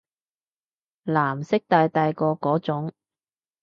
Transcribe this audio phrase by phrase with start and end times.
[1.05, 2.91] 藍色大大個嗰種